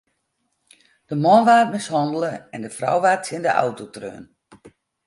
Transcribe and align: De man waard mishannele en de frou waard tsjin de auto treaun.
De 1.09 1.15
man 1.23 1.45
waard 1.47 1.71
mishannele 1.73 2.31
en 2.53 2.59
de 2.63 2.71
frou 2.77 2.97
waard 3.03 3.21
tsjin 3.23 3.43
de 3.47 3.51
auto 3.63 3.83
treaun. 3.95 4.25